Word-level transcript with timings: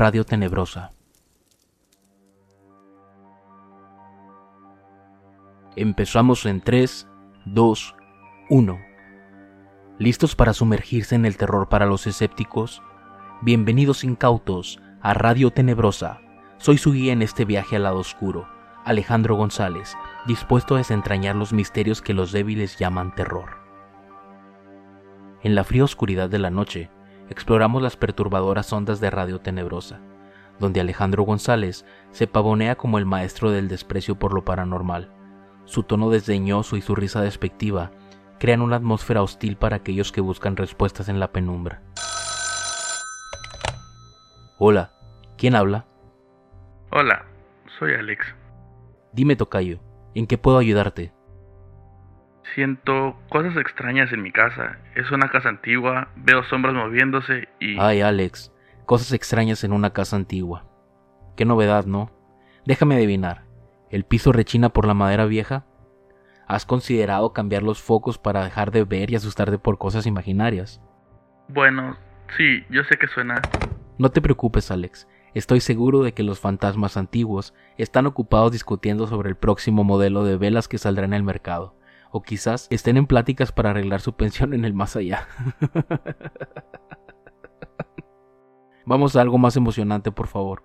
Radio 0.00 0.24
Tenebrosa. 0.24 0.92
Empezamos 5.76 6.46
en 6.46 6.62
3, 6.62 7.06
2, 7.44 7.94
1. 8.48 8.80
¿Listos 9.98 10.34
para 10.34 10.54
sumergirse 10.54 11.16
en 11.16 11.26
el 11.26 11.36
terror 11.36 11.68
para 11.68 11.84
los 11.84 12.06
escépticos? 12.06 12.82
Bienvenidos 13.42 14.02
incautos 14.02 14.80
a 15.02 15.12
Radio 15.12 15.50
Tenebrosa. 15.50 16.22
Soy 16.56 16.78
su 16.78 16.92
guía 16.92 17.12
en 17.12 17.20
este 17.20 17.44
viaje 17.44 17.76
al 17.76 17.82
lado 17.82 17.98
oscuro, 17.98 18.48
Alejandro 18.86 19.34
González, 19.34 19.98
dispuesto 20.26 20.76
a 20.76 20.78
desentrañar 20.78 21.36
los 21.36 21.52
misterios 21.52 22.00
que 22.00 22.14
los 22.14 22.32
débiles 22.32 22.78
llaman 22.78 23.14
terror. 23.14 23.58
En 25.42 25.54
la 25.54 25.62
fría 25.62 25.84
oscuridad 25.84 26.30
de 26.30 26.38
la 26.38 26.48
noche, 26.48 26.90
exploramos 27.30 27.80
las 27.80 27.96
perturbadoras 27.96 28.72
ondas 28.72 29.00
de 29.00 29.08
Radio 29.08 29.40
Tenebrosa, 29.40 30.00
donde 30.58 30.80
Alejandro 30.80 31.22
González 31.22 31.86
se 32.10 32.26
pavonea 32.26 32.76
como 32.76 32.98
el 32.98 33.06
maestro 33.06 33.50
del 33.50 33.68
desprecio 33.68 34.16
por 34.16 34.34
lo 34.34 34.44
paranormal. 34.44 35.10
Su 35.64 35.84
tono 35.84 36.10
desdeñoso 36.10 36.76
y 36.76 36.82
su 36.82 36.94
risa 36.94 37.22
despectiva 37.22 37.92
crean 38.38 38.60
una 38.60 38.76
atmósfera 38.76 39.22
hostil 39.22 39.56
para 39.56 39.76
aquellos 39.76 40.12
que 40.12 40.20
buscan 40.20 40.56
respuestas 40.56 41.08
en 41.08 41.20
la 41.20 41.30
penumbra. 41.30 41.82
Hola, 44.58 44.92
¿quién 45.38 45.54
habla? 45.54 45.86
Hola, 46.90 47.24
soy 47.78 47.94
Alex. 47.94 48.26
Dime, 49.12 49.36
Tocayo, 49.36 49.78
¿en 50.14 50.26
qué 50.26 50.36
puedo 50.36 50.58
ayudarte? 50.58 51.12
Siento 52.54 53.16
cosas 53.28 53.56
extrañas 53.56 54.12
en 54.12 54.22
mi 54.22 54.32
casa. 54.32 54.78
Es 54.96 55.10
una 55.10 55.28
casa 55.28 55.48
antigua, 55.48 56.08
veo 56.16 56.42
sombras 56.44 56.74
moviéndose 56.74 57.48
y... 57.60 57.78
Ay, 57.78 58.00
Alex, 58.00 58.52
cosas 58.86 59.12
extrañas 59.12 59.62
en 59.62 59.72
una 59.72 59.92
casa 59.92 60.16
antigua. 60.16 60.66
Qué 61.36 61.44
novedad, 61.44 61.86
¿no? 61.86 62.10
Déjame 62.66 62.96
adivinar. 62.96 63.44
¿El 63.88 64.04
piso 64.04 64.32
rechina 64.32 64.70
por 64.70 64.86
la 64.86 64.94
madera 64.94 65.26
vieja? 65.26 65.64
¿Has 66.48 66.66
considerado 66.66 67.32
cambiar 67.32 67.62
los 67.62 67.80
focos 67.80 68.18
para 68.18 68.44
dejar 68.44 68.72
de 68.72 68.84
ver 68.84 69.10
y 69.10 69.16
asustarte 69.16 69.58
por 69.58 69.78
cosas 69.78 70.06
imaginarias? 70.06 70.82
Bueno, 71.48 71.96
sí, 72.36 72.64
yo 72.68 72.82
sé 72.84 72.96
que 72.96 73.06
suena... 73.06 73.40
No 73.98 74.10
te 74.10 74.20
preocupes, 74.20 74.70
Alex. 74.70 75.06
Estoy 75.34 75.60
seguro 75.60 76.02
de 76.02 76.12
que 76.12 76.24
los 76.24 76.40
fantasmas 76.40 76.96
antiguos 76.96 77.54
están 77.78 78.06
ocupados 78.06 78.50
discutiendo 78.50 79.06
sobre 79.06 79.28
el 79.28 79.36
próximo 79.36 79.84
modelo 79.84 80.24
de 80.24 80.36
velas 80.36 80.66
que 80.66 80.78
saldrá 80.78 81.04
en 81.04 81.12
el 81.12 81.22
mercado 81.22 81.76
o 82.10 82.22
quizás 82.22 82.66
estén 82.70 82.96
en 82.96 83.06
pláticas 83.06 83.52
para 83.52 83.70
arreglar 83.70 84.00
su 84.00 84.16
pensión 84.16 84.54
en 84.54 84.64
el 84.64 84.74
más 84.74 84.96
allá. 84.96 85.28
Vamos 88.86 89.14
a 89.14 89.20
algo 89.20 89.38
más 89.38 89.56
emocionante, 89.56 90.10
por 90.10 90.26
favor. 90.26 90.64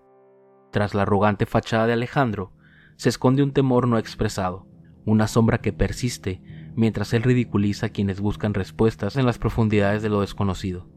Tras 0.71 0.95
la 0.95 1.03
arrogante 1.03 1.45
fachada 1.45 1.87
de 1.87 1.93
Alejandro, 1.93 2.53
se 2.95 3.09
esconde 3.09 3.43
un 3.43 3.53
temor 3.53 3.87
no 3.87 3.97
expresado, 3.97 4.67
una 5.05 5.27
sombra 5.27 5.59
que 5.59 5.73
persiste 5.73 6.41
mientras 6.75 7.13
él 7.13 7.23
ridiculiza 7.23 7.87
a 7.87 7.89
quienes 7.89 8.19
buscan 8.19 8.53
respuestas 8.53 9.15
en 9.15 9.25
las 9.25 9.37
profundidades 9.37 10.01
de 10.01 10.09
lo 10.09 10.21
desconocido. 10.21 10.89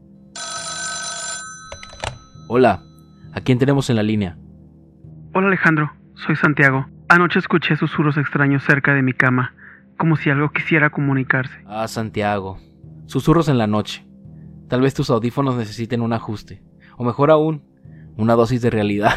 Hola, 2.47 2.83
¿a 3.33 3.41
quién 3.41 3.59
tenemos 3.59 3.89
en 3.89 3.95
la 3.95 4.03
línea? 4.03 4.37
Hola 5.33 5.47
Alejandro, 5.47 5.91
soy 6.15 6.35
Santiago. 6.35 6.87
Anoche 7.07 7.39
escuché 7.39 7.75
susurros 7.75 8.17
extraños 8.17 8.63
cerca 8.63 8.93
de 8.93 9.03
mi 9.03 9.13
cama 9.13 9.53
como 9.99 10.15
si 10.15 10.29
algo 10.29 10.49
quisiera 10.49 10.89
comunicarse. 10.89 11.61
Ah, 11.67 11.87
Santiago. 11.89 12.57
Susurros 13.05 13.49
en 13.49 13.57
la 13.57 13.67
noche. 13.67 14.07
Tal 14.69 14.79
vez 14.81 14.93
tus 14.93 15.09
audífonos 15.09 15.57
necesiten 15.57 16.01
un 16.01 16.13
ajuste. 16.13 16.63
O 16.97 17.03
mejor 17.03 17.31
aún, 17.31 17.63
una 18.15 18.35
dosis 18.35 18.61
de 18.61 18.69
realidad. 18.69 19.11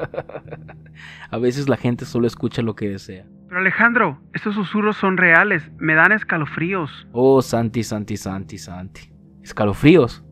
A 1.30 1.38
veces 1.38 1.68
la 1.68 1.76
gente 1.76 2.04
solo 2.04 2.28
escucha 2.28 2.62
lo 2.62 2.76
que 2.76 2.88
desea. 2.88 3.26
Pero 3.48 3.60
Alejandro, 3.60 4.20
estos 4.32 4.54
susurros 4.54 4.96
son 4.96 5.16
reales. 5.16 5.68
Me 5.78 5.94
dan 5.94 6.12
escalofríos. 6.12 7.08
Oh, 7.10 7.42
Santi, 7.42 7.82
Santi, 7.82 8.16
Santi, 8.16 8.58
Santi. 8.58 9.12
¿Escalofríos? 9.42 10.24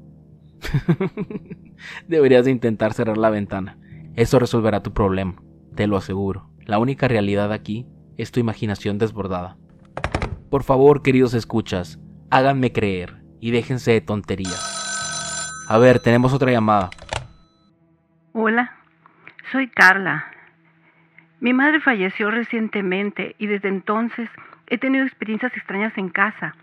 Deberías 2.06 2.44
de 2.44 2.52
intentar 2.52 2.92
cerrar 2.92 3.18
la 3.18 3.30
ventana. 3.30 3.76
Eso 4.14 4.38
resolverá 4.38 4.84
tu 4.84 4.92
problema. 4.92 5.42
Te 5.74 5.88
lo 5.88 5.96
aseguro. 5.96 6.48
La 6.60 6.78
única 6.78 7.08
realidad 7.08 7.52
aquí 7.52 7.88
es 8.18 8.32
tu 8.32 8.40
imaginación 8.40 8.98
desbordada. 8.98 9.56
Por 10.50 10.64
favor, 10.64 11.02
queridos 11.02 11.32
escuchas, 11.34 11.98
háganme 12.30 12.72
creer 12.72 13.22
y 13.40 13.52
déjense 13.52 13.92
de 13.92 14.00
tonterías. 14.00 15.64
A 15.68 15.78
ver, 15.78 16.00
tenemos 16.00 16.34
otra 16.34 16.50
llamada. 16.50 16.90
Hola, 18.32 18.76
soy 19.52 19.68
Carla. 19.68 20.26
Mi 21.40 21.52
madre 21.52 21.80
falleció 21.80 22.30
recientemente 22.30 23.36
y 23.38 23.46
desde 23.46 23.68
entonces 23.68 24.28
he 24.66 24.78
tenido 24.78 25.04
experiencias 25.04 25.56
extrañas 25.56 25.96
en 25.96 26.08
casa. 26.08 26.56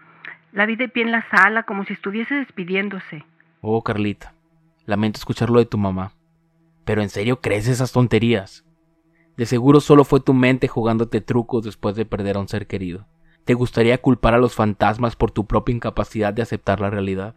La 0.51 0.65
vi 0.65 0.75
de 0.75 0.89
pie 0.89 1.03
en 1.03 1.11
la 1.11 1.25
sala 1.29 1.63
como 1.63 1.85
si 1.85 1.93
estuviese 1.93 2.35
despidiéndose. 2.35 3.23
Oh, 3.61 3.83
Carlita, 3.83 4.33
lamento 4.85 5.17
escuchar 5.17 5.49
lo 5.49 5.59
de 5.59 5.65
tu 5.65 5.77
mamá. 5.77 6.11
Pero 6.83 7.01
¿en 7.01 7.09
serio 7.09 7.41
crees 7.41 7.67
esas 7.67 7.91
tonterías? 7.91 8.65
De 9.37 9.45
seguro 9.45 9.79
solo 9.79 10.03
fue 10.03 10.21
tu 10.21 10.33
mente 10.33 10.67
jugándote 10.67 11.21
trucos 11.21 11.63
después 11.65 11.95
de 11.95 12.05
perder 12.05 12.37
a 12.37 12.39
un 12.39 12.47
ser 12.47 12.67
querido. 12.67 13.07
¿Te 13.45 13.53
gustaría 13.53 13.99
culpar 13.99 14.33
a 14.33 14.39
los 14.39 14.55
fantasmas 14.55 15.15
por 15.15 15.31
tu 15.31 15.45
propia 15.45 15.75
incapacidad 15.75 16.33
de 16.33 16.41
aceptar 16.41 16.79
la 16.79 16.89
realidad? 16.89 17.35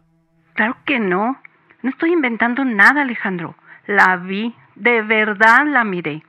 Claro 0.53 0.75
que 0.85 0.99
no. 0.99 1.37
No 1.83 1.89
estoy 1.89 2.13
inventando 2.13 2.65
nada, 2.65 3.03
Alejandro. 3.03 3.55
La 3.85 4.17
vi, 4.17 4.55
de 4.75 5.01
verdad 5.01 5.65
la 5.67 5.83
miré. 5.83 6.23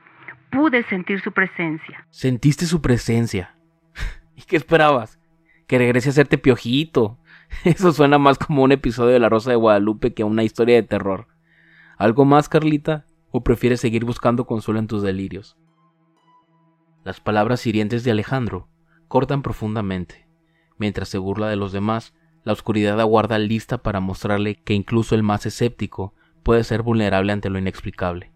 Pude 0.51 0.83
sentir 0.83 1.21
su 1.21 1.31
presencia. 1.31 2.05
¿Sentiste 2.09 2.65
su 2.65 2.81
presencia? 2.81 3.55
¿Y 4.35 4.43
qué 4.43 4.57
esperabas? 4.57 5.19
¿Que 5.67 5.77
regrese 5.77 6.09
a 6.09 6.11
hacerte 6.11 6.37
piojito? 6.37 7.17
Eso 7.63 7.91
suena 7.91 8.17
más 8.17 8.37
como 8.37 8.63
un 8.63 8.71
episodio 8.71 9.11
de 9.11 9.19
La 9.19 9.29
Rosa 9.29 9.49
de 9.51 9.55
Guadalupe 9.55 10.13
que 10.13 10.23
una 10.23 10.43
historia 10.43 10.75
de 10.75 10.83
terror. 10.83 11.27
¿Algo 11.97 12.25
más, 12.25 12.49
Carlita? 12.49 13.05
¿O 13.31 13.43
prefieres 13.43 13.79
seguir 13.79 14.05
buscando 14.05 14.45
consuelo 14.45 14.79
en 14.79 14.87
tus 14.87 15.01
delirios? 15.01 15.57
Las 17.03 17.19
palabras 17.19 17.65
hirientes 17.65 18.03
de 18.03 18.11
Alejandro 18.11 18.67
cortan 19.07 19.41
profundamente. 19.41 20.27
Mientras 20.77 21.09
se 21.09 21.17
burla 21.17 21.49
de 21.49 21.55
los 21.55 21.71
demás, 21.71 22.13
la 22.43 22.53
oscuridad 22.53 22.99
aguarda 22.99 23.39
lista 23.39 23.79
para 23.79 23.99
mostrarle 23.99 24.55
que 24.55 24.75
incluso 24.75 25.15
el 25.15 25.23
más 25.23 25.47
escéptico 25.47 26.13
puede 26.43 26.63
ser 26.63 26.83
vulnerable 26.83 27.33
ante 27.33 27.49
lo 27.49 27.57
inexplicable. 27.57 28.31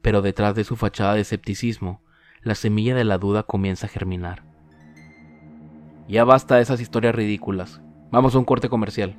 Pero 0.00 0.22
detrás 0.22 0.54
de 0.54 0.64
su 0.64 0.76
fachada 0.76 1.14
de 1.14 1.20
escepticismo, 1.20 2.02
la 2.42 2.54
semilla 2.54 2.94
de 2.94 3.04
la 3.04 3.18
duda 3.18 3.42
comienza 3.42 3.86
a 3.86 3.90
germinar. 3.90 4.42
Ya 6.08 6.24
basta 6.24 6.56
de 6.56 6.62
esas 6.62 6.80
historias 6.80 7.14
ridículas. 7.14 7.82
Vamos 8.10 8.34
a 8.34 8.38
un 8.38 8.44
corte 8.44 8.70
comercial. 8.70 9.16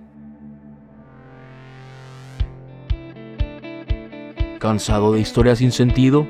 ¿Cansado 4.60 5.14
de 5.14 5.20
historias 5.20 5.60
sin 5.60 5.72
sentido? 5.72 6.28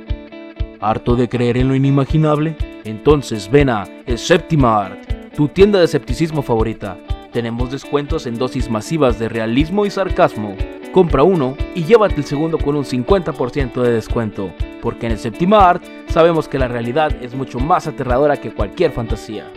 ¿Harto 0.83 1.15
de 1.15 1.29
creer 1.29 1.55
en 1.55 1.69
lo 1.69 1.75
inimaginable? 1.75 2.57
Entonces 2.83 3.49
ven 3.49 3.69
a 3.69 3.83
Art, 3.83 5.33
tu 5.33 5.47
tienda 5.47 5.79
de 5.79 5.85
escepticismo 5.85 6.41
favorita. 6.41 6.97
Tenemos 7.31 7.71
descuentos 7.71 8.27
en 8.27 8.37
dosis 8.37 8.69
masivas 8.69 9.17
de 9.17 9.29
realismo 9.29 9.85
y 9.85 9.89
sarcasmo. 9.89 10.57
Compra 10.91 11.23
uno 11.23 11.55
y 11.73 11.85
llévate 11.85 12.15
el 12.15 12.25
segundo 12.25 12.57
con 12.57 12.75
un 12.75 12.83
50% 12.83 13.81
de 13.81 13.93
descuento, 13.93 14.51
porque 14.81 15.05
en 15.05 15.13
el 15.13 15.19
Séptima 15.19 15.69
Art 15.69 15.85
sabemos 16.09 16.49
que 16.49 16.59
la 16.59 16.67
realidad 16.67 17.15
es 17.23 17.33
mucho 17.33 17.59
más 17.59 17.87
aterradora 17.87 18.35
que 18.35 18.53
cualquier 18.53 18.91
fantasía. 18.91 19.49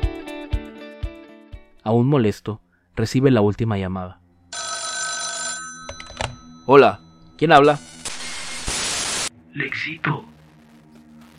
Aún 1.82 2.06
molesto, 2.06 2.61
recibe 2.94 3.32
la 3.32 3.40
última 3.40 3.76
llamada. 3.76 4.20
Hola, 6.67 7.00
¿quién 7.37 7.50
habla? 7.50 7.81
Lexito, 9.55 10.25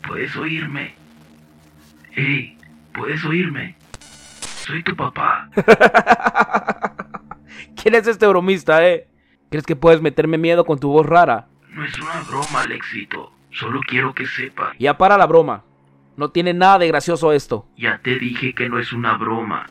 ¿puedes 0.08 0.34
oírme? 0.36 0.94
Hey, 2.12 2.56
¿puedes 2.92 3.22
oírme? 3.24 3.76
Soy 4.66 4.82
tu 4.82 4.96
papá. 4.96 5.48
¿Quién 7.80 7.94
es 7.94 8.06
este 8.06 8.26
bromista, 8.26 8.86
eh? 8.88 9.06
¿Crees 9.50 9.66
que 9.66 9.76
puedes 9.76 10.00
meterme 10.00 10.38
miedo 10.38 10.64
con 10.64 10.78
tu 10.78 10.90
voz 10.90 11.06
rara? 11.06 11.46
No 11.70 11.84
es 11.84 11.96
una 12.00 12.20
broma, 12.22 12.66
Lexito. 12.66 13.32
Solo 13.50 13.80
quiero 13.86 14.14
que 14.14 14.26
sepa. 14.26 14.72
Ya 14.78 14.96
para 14.98 15.16
la 15.18 15.26
broma. 15.26 15.62
No 16.16 16.30
tiene 16.30 16.54
nada 16.54 16.78
de 16.78 16.88
gracioso 16.88 17.32
esto. 17.32 17.68
Ya 17.76 17.98
te 17.98 18.18
dije 18.18 18.54
que 18.54 18.68
no 18.68 18.78
es 18.78 18.92
una 18.92 19.16
broma. 19.16 19.66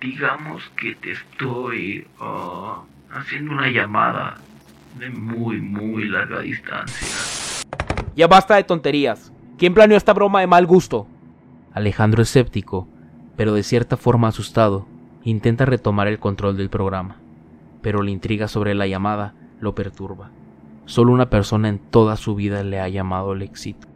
Digamos 0.00 0.62
que 0.76 0.94
te 0.94 1.12
estoy 1.12 2.06
ah, 2.20 2.82
haciendo 3.12 3.52
una 3.52 3.68
llamada 3.68 4.38
de 4.98 5.10
muy, 5.10 5.60
muy 5.60 6.04
larga 6.08 6.40
distancia. 6.40 7.45
Ya 8.16 8.26
basta 8.26 8.56
de 8.56 8.64
tonterías. 8.64 9.32
¿Quién 9.58 9.74
planeó 9.74 9.96
esta 9.96 10.12
broma 10.12 10.40
de 10.40 10.46
mal 10.46 10.66
gusto? 10.66 11.06
Alejandro 11.72 12.22
escéptico 12.22 12.88
pero 13.36 13.52
de 13.52 13.62
cierta 13.62 13.96
forma 13.96 14.28
asustado, 14.28 14.86
intenta 15.22 15.66
retomar 15.66 16.08
el 16.08 16.18
control 16.18 16.56
del 16.56 16.70
programa, 16.70 17.18
pero 17.82 18.02
la 18.02 18.10
intriga 18.10 18.48
sobre 18.48 18.74
la 18.74 18.86
llamada 18.86 19.34
lo 19.60 19.74
perturba. 19.74 20.30
Solo 20.86 21.12
una 21.12 21.30
persona 21.30 21.68
en 21.68 21.78
toda 21.78 22.16
su 22.16 22.34
vida 22.34 22.64
le 22.64 22.80
ha 22.80 22.88
llamado 22.88 23.32
el 23.32 23.42
éxito. 23.42 23.86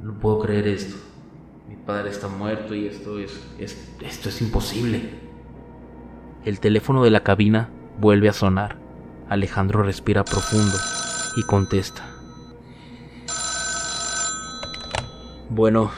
No 0.00 0.14
puedo 0.14 0.40
creer 0.40 0.68
esto. 0.68 0.96
Mi 1.68 1.76
padre 1.76 2.10
está 2.10 2.28
muerto 2.28 2.74
y 2.74 2.86
esto 2.86 3.18
es, 3.18 3.48
es 3.58 3.94
esto 4.00 4.28
es 4.28 4.40
imposible. 4.40 5.10
El 6.44 6.58
teléfono 6.58 7.04
de 7.04 7.10
la 7.10 7.20
cabina 7.20 7.68
vuelve 8.00 8.28
a 8.28 8.32
sonar. 8.32 8.76
Alejandro 9.28 9.82
respira 9.82 10.24
profundo 10.24 10.76
y 11.36 11.42
contesta. 11.42 12.19
Bueno, 15.50 15.90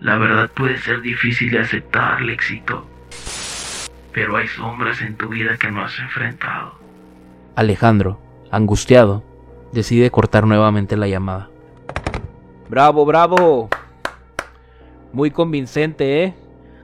la 0.00 0.16
verdad 0.16 0.50
puede 0.52 0.78
ser 0.78 1.00
difícil 1.00 1.50
de 1.50 1.60
aceptar, 1.60 2.20
Lexito. 2.22 2.86
Pero 4.12 4.36
hay 4.36 4.48
sombras 4.48 5.00
en 5.02 5.16
tu 5.16 5.28
vida 5.28 5.56
que 5.58 5.70
no 5.70 5.82
has 5.84 5.96
enfrentado. 6.00 6.74
Alejandro, 7.54 8.20
angustiado, 8.50 9.22
decide 9.72 10.10
cortar 10.10 10.46
nuevamente 10.46 10.96
la 10.96 11.06
llamada. 11.06 11.50
Bravo, 12.68 13.06
bravo. 13.06 13.68
Muy 15.12 15.30
convincente, 15.30 16.24
¿eh? 16.24 16.34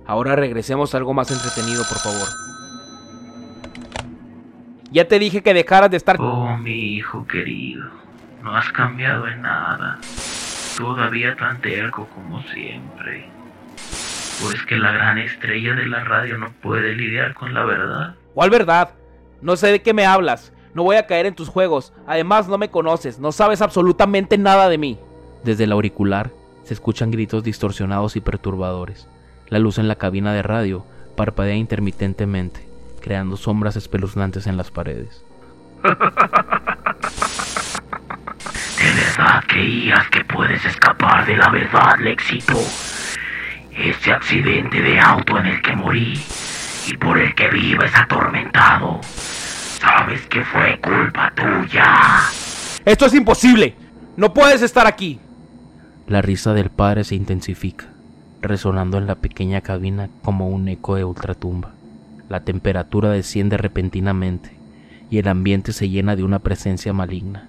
Ahora 0.07 0.37
regresemos 0.37 0.95
a 0.95 0.99
algo 0.99 1.13
más 1.13 1.31
entretenido, 1.33 1.83
por 1.89 1.99
favor. 1.99 2.29
Ya 4.93 5.09
te 5.09 5.19
dije 5.19 5.43
que 5.43 5.55
dejaras 5.55 5.91
de 5.91 5.97
estar... 5.97 6.21
Oh, 6.21 6.57
mi 6.59 6.95
hijo 6.95 7.27
querido. 7.27 7.91
No 8.45 8.57
has 8.57 8.71
cambiado 8.71 9.27
en 9.27 9.43
nada 9.43 9.99
todavía 10.77 11.37
tan 11.37 11.61
terco 11.61 12.07
como 12.15 12.43
siempre. 12.45 13.29
Pues 14.43 14.63
que 14.67 14.77
la 14.77 14.93
gran 14.93 15.19
estrella 15.19 15.75
de 15.75 15.87
la 15.87 16.05
radio 16.05 16.39
no 16.39 16.51
puede 16.63 16.95
lidiar 16.95 17.35
con 17.35 17.55
la 17.55 17.65
verdad. 17.65 18.15
¿Cuál 18.35 18.51
verdad? 18.51 18.91
No 19.41 19.57
sé 19.57 19.69
de 19.69 19.83
qué 19.83 19.95
me 19.95 20.07
hablas. 20.07 20.53
No 20.75 20.83
voy 20.83 20.97
a 20.97 21.07
caer 21.07 21.27
en 21.27 21.35
tus 21.35 21.49
juegos. 21.49 21.95
Además, 22.07 22.49
no 22.49 22.59
me 22.59 22.71
conoces. 22.71 23.19
No 23.19 23.33
sabes 23.33 23.63
absolutamente 23.63 24.37
nada 24.37 24.69
de 24.69 24.77
mí. 24.77 24.99
Desde 25.43 25.65
el 25.65 25.73
auricular 25.73 26.31
se 26.65 26.75
escuchan 26.75 27.11
gritos 27.11 27.43
distorsionados 27.43 28.17
y 28.17 28.21
perturbadores. 28.21 29.09
La 29.49 29.59
luz 29.59 29.79
en 29.79 29.89
la 29.89 29.95
cabina 29.95 30.35
de 30.35 30.43
radio 30.43 30.85
parpadea 31.17 31.55
intermitentemente, 31.55 32.69
creando 33.01 33.37
sombras 33.37 33.77
espeluznantes 33.77 34.47
en 34.47 34.57
las 34.57 34.71
paredes. 34.71 35.25
¿De 38.87 38.93
verdad 38.93 39.43
creías 39.49 40.09
que 40.11 40.25
puedes 40.25 40.65
escapar 40.65 41.27
de 41.27 41.37
la 41.37 41.51
verdad, 41.51 41.99
Lexito? 41.99 42.57
Ese 43.77 44.13
accidente 44.13 44.81
de 44.81 45.01
auto 45.01 45.37
en 45.41 45.47
el 45.47 45.61
que 45.61 45.75
morí 45.75 46.17
y 46.87 46.97
por 46.97 47.19
el 47.19 47.35
que 47.35 47.49
vives 47.49 47.91
atormentado, 47.97 49.01
sabes 49.03 50.25
que 50.29 50.41
fue 50.45 50.79
culpa 50.81 51.33
tuya. 51.35 51.97
Esto 52.85 53.07
es 53.07 53.15
imposible. 53.15 53.75
No 54.17 54.33
puedes 54.33 54.63
estar 54.63 54.87
aquí. 54.87 55.19
La 56.07 56.23
risa 56.23 56.55
del 56.55 56.71
padre 56.71 57.03
se 57.03 57.17
intensifica, 57.17 57.87
resonando 58.41 58.99
en 58.99 59.09
la 59.09 59.17
pequeña 59.17 59.63
cabina 59.63 60.11
como 60.23 60.49
un 60.49 60.69
eco 60.69 60.95
de 60.95 61.03
ultratumba. 61.03 61.73
La 62.29 62.45
temperatura 62.45 63.11
desciende 63.11 63.57
repentinamente 63.57 64.57
y 65.11 65.19
el 65.19 65.27
ambiente 65.27 65.73
se 65.73 65.89
llena 65.89 66.15
de 66.15 66.23
una 66.23 66.39
presencia 66.39 66.93
maligna. 66.93 67.49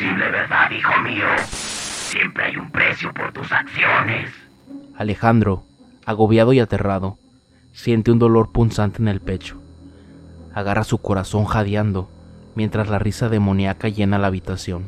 Invencible, 0.00 0.30
¿verdad, 0.30 0.70
hijo 0.70 1.00
mío? 1.02 1.24
Siempre 1.48 2.44
hay 2.44 2.56
un 2.56 2.70
precio 2.70 3.12
por 3.12 3.32
tus 3.32 3.50
acciones. 3.52 4.30
Alejandro, 4.96 5.64
agobiado 6.04 6.52
y 6.52 6.60
aterrado, 6.60 7.18
siente 7.72 8.10
un 8.10 8.18
dolor 8.18 8.52
punzante 8.52 9.00
en 9.02 9.08
el 9.08 9.20
pecho. 9.20 9.60
Agarra 10.54 10.84
su 10.84 10.98
corazón 10.98 11.44
jadeando 11.44 12.08
mientras 12.54 12.88
la 12.88 12.98
risa 12.98 13.28
demoníaca 13.28 13.88
llena 13.88 14.18
la 14.18 14.28
habitación. 14.28 14.84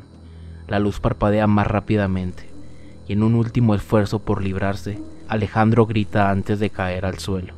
La 0.67 0.79
luz 0.79 1.01
parpadea 1.01 1.47
más 1.47 1.67
rápidamente 1.67 2.49
y 3.07 3.15
en 3.15 3.23
un 3.23 3.35
último 3.35 3.75
esfuerzo 3.75 4.19
por 4.21 4.43
librarse, 4.43 4.99
Alejandro 5.29 5.87
grita 5.87 6.31
antes 6.31 6.59
de 6.59 6.71
caer 6.71 7.05
al 7.05 7.19
suelo. 7.19 7.55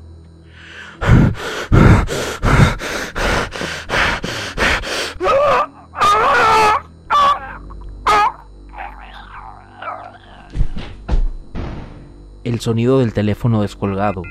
El 12.51 12.59
sonido 12.59 12.99
del 12.99 13.13
teléfono 13.13 13.63
descolgado 13.63 14.23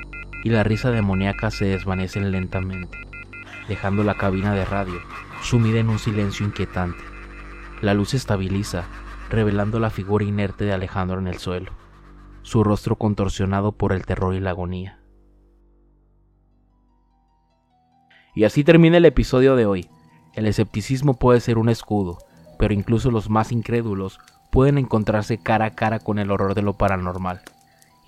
y 0.44 0.50
la 0.50 0.66
risa 0.66 0.92
demoníaca 0.92 1.52
se 1.52 1.64
desvanecen 1.64 2.34
lentamente, 2.34 2.98
dejando 3.70 4.04
la 4.04 4.16
cabina 4.16 4.54
de 4.54 4.66
radio 4.66 5.00
sumida 5.42 5.80
en 5.80 5.88
un 5.88 6.00
silencio 6.00 6.46
inquietante. 6.46 7.02
La 7.82 7.94
luz 7.94 8.10
se 8.10 8.18
estabiliza, 8.18 8.84
revelando 9.30 9.80
la 9.80 9.90
figura 9.90 10.26
inerte 10.26 10.66
de 10.66 10.74
Alejandro 10.74 11.18
en 11.18 11.28
el 11.28 11.38
suelo, 11.38 11.72
su 12.42 12.62
rostro 12.62 12.98
contorsionado 12.98 13.72
por 13.72 13.94
el 13.94 14.06
terror 14.06 14.36
y 14.36 14.42
la 14.42 14.50
agonía. 14.50 15.00
Y 18.36 18.44
así 18.44 18.66
termina 18.66 18.98
el 18.98 19.06
episodio 19.06 19.56
de 19.56 19.66
hoy. 19.66 19.90
El 20.34 20.46
escepticismo 20.46 21.14
puede 21.14 21.40
ser 21.40 21.58
un 21.58 21.70
escudo, 21.70 22.18
pero 22.60 22.74
incluso 22.74 23.12
los 23.12 23.30
más 23.30 23.54
incrédulos 23.54 24.20
pueden 24.52 24.78
encontrarse 24.78 25.38
cara 25.38 25.68
a 25.68 25.76
cara 25.76 26.00
con 26.00 26.20
el 26.20 26.32
horror 26.32 26.54
de 26.54 26.64
lo 26.64 26.78
paranormal. 26.78 27.44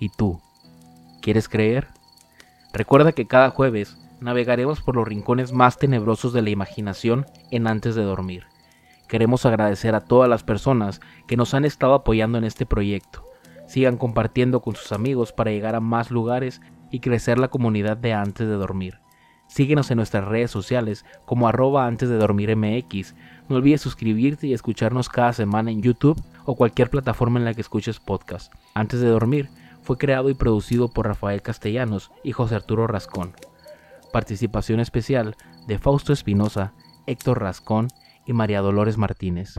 ¿Y 0.02 0.08
tú? 0.08 0.40
¿Quieres 1.20 1.48
creer? 1.48 1.86
Recuerda 2.72 3.12
que 3.12 3.28
cada 3.28 3.50
jueves 3.50 3.96
navegaremos 4.18 4.80
por 4.80 4.96
los 4.96 5.06
rincones 5.06 5.52
más 5.52 5.78
tenebrosos 5.78 6.32
de 6.32 6.42
la 6.42 6.50
imaginación 6.50 7.24
en 7.52 7.68
antes 7.68 7.94
de 7.94 8.02
dormir. 8.02 8.46
Queremos 9.06 9.46
agradecer 9.46 9.94
a 9.94 10.00
todas 10.00 10.28
las 10.28 10.42
personas 10.42 11.00
que 11.28 11.36
nos 11.36 11.54
han 11.54 11.64
estado 11.64 11.94
apoyando 11.94 12.36
en 12.36 12.42
este 12.42 12.66
proyecto. 12.66 13.22
Sigan 13.68 13.96
compartiendo 13.96 14.60
con 14.60 14.74
sus 14.74 14.90
amigos 14.90 15.32
para 15.32 15.52
llegar 15.52 15.76
a 15.76 15.80
más 15.80 16.10
lugares 16.10 16.60
y 16.90 16.98
crecer 16.98 17.38
la 17.38 17.46
comunidad 17.46 17.96
de 17.96 18.12
antes 18.12 18.48
de 18.48 18.54
dormir. 18.54 18.98
Síguenos 19.46 19.88
en 19.92 19.98
nuestras 19.98 20.24
redes 20.24 20.50
sociales 20.50 21.04
como 21.26 21.46
arroba 21.46 21.86
antes 21.86 22.08
de 22.08 22.16
dormir 22.16 22.56
MX. 22.56 23.14
No 23.48 23.54
olvides 23.54 23.82
suscribirte 23.82 24.48
y 24.48 24.52
escucharnos 24.52 25.08
cada 25.08 25.32
semana 25.32 25.70
en 25.70 25.80
YouTube 25.80 26.20
o 26.44 26.56
cualquier 26.56 26.90
plataforma 26.90 27.38
en 27.38 27.44
la 27.44 27.54
que 27.54 27.60
escuches 27.60 28.00
podcast. 28.00 28.52
Antes 28.74 28.98
de 28.98 29.06
dormir 29.06 29.48
fue 29.82 29.98
creado 29.98 30.30
y 30.30 30.34
producido 30.34 30.88
por 30.88 31.06
Rafael 31.06 31.42
Castellanos 31.42 32.10
y 32.22 32.32
José 32.32 32.54
Arturo 32.54 32.86
Rascón. 32.86 33.34
Participación 34.12 34.80
especial 34.80 35.36
de 35.66 35.78
Fausto 35.78 36.12
Espinosa, 36.12 36.72
Héctor 37.06 37.40
Rascón 37.40 37.88
y 38.26 38.32
María 38.32 38.60
Dolores 38.60 38.96
Martínez. 38.96 39.56